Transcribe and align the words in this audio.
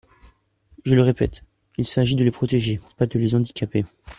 Je 0.83 0.95
le 0.95 1.03
répète: 1.03 1.43
il 1.77 1.85
s’agit 1.85 2.15
de 2.15 2.23
les 2.23 2.31
protéger, 2.31 2.79
pas 2.97 3.05
de 3.05 3.19
les 3.19 3.35
handicaper. 3.35 3.85